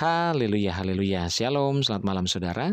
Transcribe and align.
Haleluya, 0.00 0.72
haleluya. 0.80 1.28
Shalom, 1.28 1.84
selamat 1.84 2.04
malam 2.08 2.24
saudara. 2.24 2.72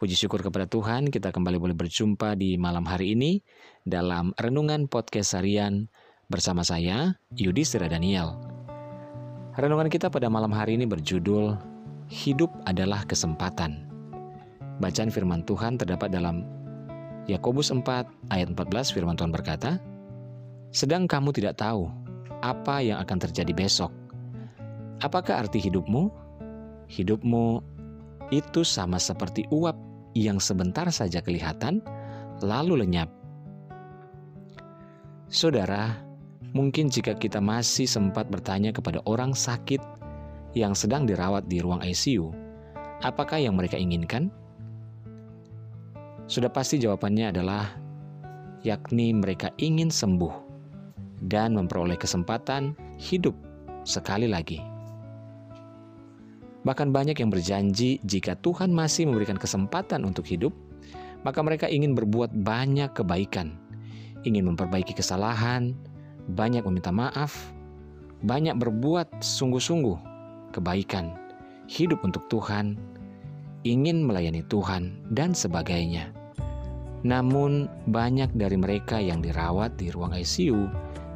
Puji 0.00 0.16
syukur 0.16 0.40
kepada 0.40 0.64
Tuhan, 0.64 1.12
kita 1.12 1.28
kembali 1.28 1.60
boleh 1.60 1.76
berjumpa 1.76 2.32
di 2.32 2.56
malam 2.56 2.88
hari 2.88 3.12
ini 3.12 3.44
dalam 3.84 4.32
Renungan 4.40 4.88
Podcast 4.88 5.36
Harian 5.36 5.92
bersama 6.32 6.64
saya, 6.64 7.20
Yudi 7.36 7.60
Sira 7.60 7.92
Daniel. 7.92 8.40
Renungan 9.60 9.92
kita 9.92 10.08
pada 10.08 10.32
malam 10.32 10.48
hari 10.48 10.80
ini 10.80 10.88
berjudul 10.88 11.60
Hidup 12.08 12.48
adalah 12.64 13.04
Kesempatan. 13.04 13.84
Bacaan 14.80 15.12
firman 15.12 15.44
Tuhan 15.44 15.76
terdapat 15.76 16.08
dalam 16.08 16.40
Yakobus 17.28 17.68
4 17.68 17.84
ayat 18.32 18.48
14 18.56 18.96
firman 18.96 19.12
Tuhan 19.12 19.28
berkata, 19.28 19.76
Sedang 20.72 21.04
kamu 21.04 21.36
tidak 21.36 21.60
tahu 21.60 21.92
apa 22.40 22.80
yang 22.80 22.96
akan 23.04 23.28
terjadi 23.28 23.52
besok. 23.52 23.92
Apakah 25.04 25.44
arti 25.44 25.60
hidupmu? 25.60 26.24
Hidupmu 26.86 27.62
itu 28.30 28.62
sama 28.66 28.98
seperti 28.98 29.46
uap 29.54 29.74
yang 30.16 30.40
sebentar 30.40 30.88
saja 30.88 31.20
kelihatan, 31.20 31.82
lalu 32.42 32.82
lenyap. 32.86 33.10
Saudara, 35.26 35.98
mungkin 36.54 36.88
jika 36.88 37.18
kita 37.18 37.42
masih 37.42 37.84
sempat 37.84 38.30
bertanya 38.30 38.70
kepada 38.70 39.02
orang 39.04 39.34
sakit 39.34 39.82
yang 40.54 40.72
sedang 40.72 41.04
dirawat 41.04 41.50
di 41.50 41.60
ruang 41.60 41.82
ICU, 41.82 42.32
apakah 43.02 43.42
yang 43.42 43.58
mereka 43.58 43.76
inginkan? 43.76 44.30
Sudah 46.26 46.50
pasti 46.50 46.82
jawabannya 46.82 47.30
adalah 47.30 47.70
yakni 48.66 49.14
mereka 49.14 49.54
ingin 49.62 49.92
sembuh 49.92 50.34
dan 51.30 51.54
memperoleh 51.54 51.94
kesempatan 51.94 52.74
hidup 52.98 53.34
sekali 53.86 54.26
lagi. 54.26 54.75
Bahkan 56.66 56.90
banyak 56.90 57.22
yang 57.22 57.30
berjanji 57.30 58.02
jika 58.02 58.34
Tuhan 58.42 58.74
masih 58.74 59.06
memberikan 59.06 59.38
kesempatan 59.38 60.02
untuk 60.02 60.26
hidup, 60.26 60.50
maka 61.22 61.38
mereka 61.38 61.70
ingin 61.70 61.94
berbuat 61.94 62.34
banyak 62.42 62.90
kebaikan, 62.90 63.54
ingin 64.26 64.50
memperbaiki 64.50 64.90
kesalahan, 64.90 65.78
banyak 66.34 66.66
meminta 66.66 66.90
maaf, 66.90 67.54
banyak 68.26 68.58
berbuat 68.58 69.22
sungguh-sungguh 69.22 69.94
kebaikan, 70.50 71.14
hidup 71.70 72.02
untuk 72.02 72.26
Tuhan, 72.26 72.74
ingin 73.62 74.02
melayani 74.02 74.42
Tuhan, 74.50 75.06
dan 75.14 75.38
sebagainya. 75.38 76.10
Namun, 77.06 77.70
banyak 77.86 78.34
dari 78.34 78.58
mereka 78.58 78.98
yang 78.98 79.22
dirawat 79.22 79.78
di 79.78 79.94
ruang 79.94 80.10
ICU 80.10 80.66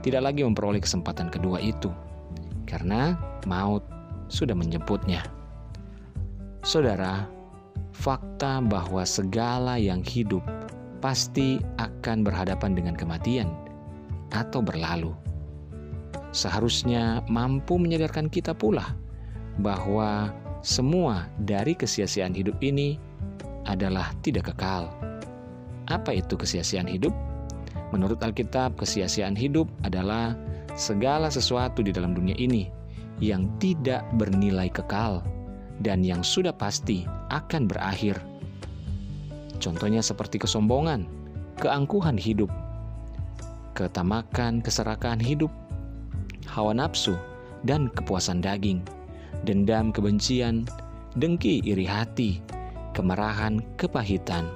tidak 0.06 0.30
lagi 0.30 0.46
memperoleh 0.46 0.78
kesempatan 0.78 1.26
kedua 1.26 1.58
itu 1.58 1.90
karena 2.70 3.18
maut 3.50 3.82
sudah 4.30 4.54
menjemputnya. 4.54 5.39
Saudara, 6.60 7.24
fakta 7.96 8.60
bahwa 8.60 9.00
segala 9.08 9.80
yang 9.80 10.04
hidup 10.04 10.44
pasti 11.00 11.56
akan 11.80 12.20
berhadapan 12.20 12.76
dengan 12.76 12.92
kematian 12.92 13.48
atau 14.36 14.60
berlalu. 14.60 15.16
Seharusnya 16.36 17.24
mampu 17.32 17.80
menyadarkan 17.80 18.28
kita 18.28 18.52
pula 18.52 18.92
bahwa 19.64 20.36
semua 20.60 21.32
dari 21.48 21.72
kesia-siaan 21.72 22.36
hidup 22.36 22.60
ini 22.60 23.00
adalah 23.64 24.12
tidak 24.20 24.52
kekal. 24.52 24.92
Apa 25.88 26.12
itu 26.12 26.36
kesia-siaan 26.36 26.86
hidup? 26.86 27.16
Menurut 27.88 28.20
Alkitab, 28.20 28.76
kesia-siaan 28.76 29.32
hidup 29.32 29.64
adalah 29.80 30.36
segala 30.76 31.32
sesuatu 31.32 31.80
di 31.80 31.88
dalam 31.88 32.12
dunia 32.12 32.36
ini 32.36 32.68
yang 33.18 33.48
tidak 33.56 34.04
bernilai 34.20 34.68
kekal 34.68 35.24
dan 35.80 36.04
yang 36.04 36.20
sudah 36.20 36.52
pasti 36.52 37.08
akan 37.32 37.68
berakhir. 37.68 38.20
Contohnya 39.60 40.00
seperti 40.00 40.40
kesombongan, 40.40 41.04
keangkuhan 41.60 42.16
hidup, 42.16 42.48
ketamakan, 43.76 44.64
keserakahan 44.64 45.20
hidup, 45.20 45.52
hawa 46.48 46.72
nafsu, 46.72 47.16
dan 47.64 47.92
kepuasan 47.92 48.40
daging, 48.40 48.80
dendam, 49.44 49.92
kebencian, 49.92 50.64
dengki, 51.16 51.60
iri 51.64 51.84
hati, 51.84 52.40
kemarahan, 52.96 53.60
kepahitan, 53.76 54.48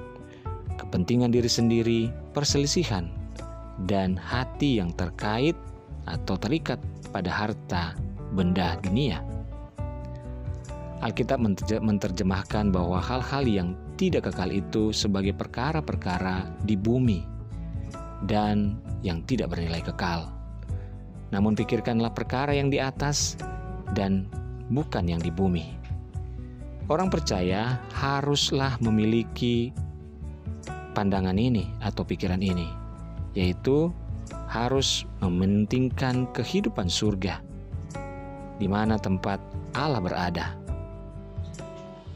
kepentingan 0.81 1.32
diri 1.32 1.49
sendiri, 1.49 2.00
perselisihan, 2.32 3.09
dan 3.84 4.16
hati 4.16 4.81
yang 4.81 4.93
terkait 4.97 5.56
atau 6.04 6.37
terikat 6.37 6.81
pada 7.12 7.28
harta 7.32 7.97
benda 8.32 8.76
dunia. 8.81 9.34
Alkitab 11.04 11.37
menerjemahkan 11.84 12.72
bahwa 12.72 12.97
hal-hal 12.97 13.44
yang 13.44 13.69
tidak 14.00 14.32
kekal 14.32 14.48
itu 14.48 14.88
sebagai 14.88 15.37
perkara-perkara 15.37 16.48
di 16.65 16.81
bumi 16.81 17.20
dan 18.25 18.81
yang 19.04 19.20
tidak 19.28 19.53
bernilai 19.53 19.84
kekal. 19.84 20.32
Namun 21.28 21.53
pikirkanlah 21.53 22.09
perkara 22.16 22.56
yang 22.56 22.72
di 22.72 22.81
atas 22.81 23.37
dan 23.93 24.32
bukan 24.72 25.04
yang 25.04 25.20
di 25.20 25.28
bumi. 25.28 25.76
Orang 26.88 27.12
percaya 27.12 27.84
haruslah 27.93 28.81
memiliki 28.81 29.76
pandangan 30.97 31.37
ini 31.37 31.69
atau 31.84 32.00
pikiran 32.00 32.41
ini, 32.41 32.72
yaitu 33.37 33.93
harus 34.48 35.04
mementingkan 35.20 36.32
kehidupan 36.32 36.88
surga, 36.88 37.44
di 38.56 38.69
mana 38.72 38.97
tempat 38.97 39.37
Allah 39.76 40.00
berada 40.00 40.63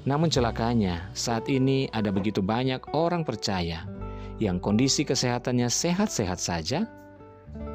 namun 0.09 0.33
celakanya, 0.33 1.13
saat 1.13 1.53
ini 1.53 1.85
ada 1.93 2.09
begitu 2.09 2.41
banyak 2.41 2.81
orang 2.97 3.29
percaya 3.29 3.85
yang 4.41 4.57
kondisi 4.57 5.05
kesehatannya 5.05 5.69
sehat-sehat 5.69 6.41
saja, 6.41 6.89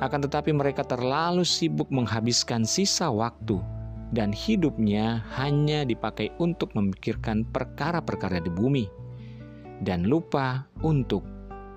akan 0.02 0.26
tetapi 0.26 0.50
mereka 0.50 0.82
terlalu 0.82 1.46
sibuk 1.46 1.94
menghabiskan 1.94 2.66
sisa 2.66 3.14
waktu 3.14 3.62
dan 4.18 4.34
hidupnya 4.34 5.22
hanya 5.38 5.86
dipakai 5.86 6.34
untuk 6.42 6.74
memikirkan 6.74 7.46
perkara-perkara 7.54 8.42
di 8.42 8.50
bumi 8.50 8.90
dan 9.86 10.10
lupa 10.10 10.66
untuk 10.82 11.22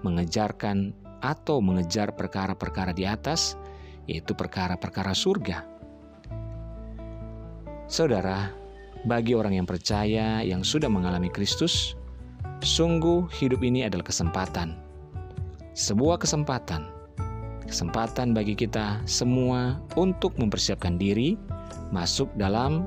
mengejarkan 0.08 0.96
atau 1.20 1.60
mengejar 1.60 2.16
perkara-perkara 2.16 2.96
di 2.96 3.04
atas, 3.04 3.60
yaitu 4.08 4.32
perkara-perkara 4.32 5.12
surga. 5.12 5.68
Saudara, 7.92 8.65
bagi 9.06 9.38
orang 9.38 9.54
yang 9.54 9.66
percaya 9.70 10.42
yang 10.42 10.66
sudah 10.66 10.90
mengalami 10.90 11.30
Kristus, 11.30 11.94
sungguh 12.66 13.30
hidup 13.38 13.62
ini 13.62 13.86
adalah 13.86 14.02
kesempatan. 14.02 14.74
Sebuah 15.78 16.18
kesempatan. 16.18 16.90
Kesempatan 17.66 18.34
bagi 18.34 18.58
kita 18.58 19.02
semua 19.06 19.78
untuk 19.94 20.34
mempersiapkan 20.38 20.98
diri 20.98 21.38
masuk 21.94 22.30
dalam 22.34 22.86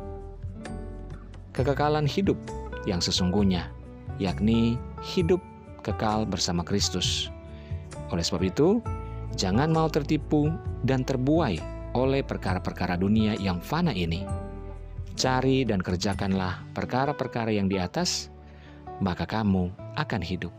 kekekalan 1.55 2.07
hidup 2.07 2.35
yang 2.83 2.99
sesungguhnya, 2.99 3.71
yakni 4.19 4.75
hidup 5.03 5.39
kekal 5.83 6.27
bersama 6.27 6.63
Kristus. 6.63 7.31
Oleh 8.11 8.23
sebab 8.23 8.43
itu, 8.43 8.79
jangan 9.35 9.71
mau 9.71 9.87
tertipu 9.91 10.51
dan 10.83 11.03
terbuai 11.03 11.59
oleh 11.95 12.23
perkara-perkara 12.23 12.95
dunia 12.95 13.35
yang 13.39 13.59
fana 13.59 13.91
ini 13.91 14.48
Cari 15.19 15.67
dan 15.67 15.83
kerjakanlah 15.83 16.71
perkara-perkara 16.71 17.51
yang 17.51 17.67
di 17.67 17.75
atas, 17.75 18.31
maka 19.03 19.27
kamu 19.27 19.67
akan 19.99 20.21
hidup. 20.23 20.55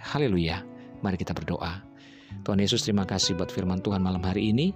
Haleluya. 0.00 0.64
Mari 1.04 1.20
kita 1.20 1.36
berdoa. 1.36 1.84
Tuhan 2.40 2.56
Yesus, 2.56 2.88
terima 2.88 3.04
kasih 3.04 3.36
buat 3.36 3.52
firman 3.52 3.84
Tuhan 3.84 4.00
malam 4.00 4.24
hari 4.24 4.48
ini. 4.48 4.72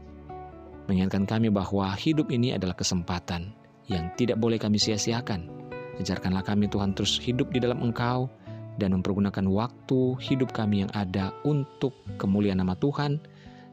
Mengingatkan 0.85 1.25
kami 1.25 1.49
bahwa 1.49 1.97
hidup 1.97 2.29
ini 2.29 2.53
adalah 2.53 2.77
kesempatan 2.77 3.57
yang 3.89 4.13
tidak 4.21 4.37
boleh 4.37 4.61
kami 4.61 4.77
sia-siakan. 4.77 5.49
Ajarkanlah 5.97 6.45
kami 6.45 6.69
Tuhan 6.69 6.93
terus 6.93 7.17
hidup 7.17 7.57
di 7.57 7.65
dalam 7.65 7.81
Engkau 7.81 8.29
dan 8.77 8.93
mempergunakan 9.01 9.49
waktu 9.49 10.21
hidup 10.29 10.53
kami 10.53 10.85
yang 10.85 10.93
ada 10.93 11.33
untuk 11.49 11.97
kemuliaan 12.21 12.61
nama 12.61 12.77
Tuhan 12.77 13.17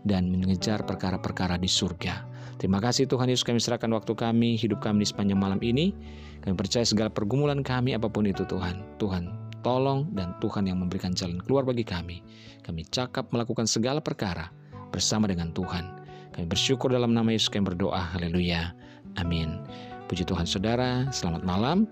dan 0.08 0.32
mengejar 0.32 0.88
perkara-perkara 0.88 1.60
di 1.60 1.68
surga. 1.68 2.29
Terima 2.60 2.84
kasih 2.84 3.08
Tuhan 3.08 3.32
Yesus 3.32 3.48
kami 3.48 3.64
serahkan 3.64 3.88
waktu 3.96 4.12
kami, 4.20 4.60
hidup 4.60 4.84
kami 4.84 5.08
di 5.08 5.08
sepanjang 5.08 5.40
malam 5.40 5.64
ini. 5.64 5.96
Kami 6.44 6.60
percaya 6.60 6.84
segala 6.84 7.08
pergumulan 7.08 7.64
kami 7.64 7.96
apa 7.96 8.12
pun 8.12 8.28
itu 8.28 8.44
Tuhan. 8.44 8.84
Tuhan 9.00 9.32
tolong 9.64 10.12
dan 10.12 10.36
Tuhan 10.44 10.68
yang 10.68 10.84
memberikan 10.84 11.16
jalan 11.16 11.40
keluar 11.40 11.64
bagi 11.64 11.88
kami. 11.88 12.20
Kami 12.68 12.84
cakap 12.92 13.32
melakukan 13.32 13.64
segala 13.64 14.04
perkara 14.04 14.52
bersama 14.92 15.32
dengan 15.32 15.56
Tuhan. 15.56 16.04
Kami 16.36 16.46
bersyukur 16.52 16.92
dalam 16.92 17.16
nama 17.16 17.32
Yesus 17.32 17.48
kami 17.48 17.64
berdoa. 17.64 18.04
Haleluya. 18.12 18.76
Amin. 19.16 19.64
Puji 20.12 20.28
Tuhan 20.28 20.44
saudara, 20.44 21.08
selamat 21.16 21.48
malam. 21.48 21.88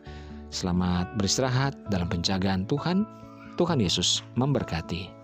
Selamat 0.51 1.11
beristirahat 1.15 1.75
dalam 1.87 2.11
penjagaan 2.11 2.67
Tuhan. 2.67 3.07
Tuhan 3.55 3.79
Yesus 3.79 4.19
memberkati. 4.35 5.16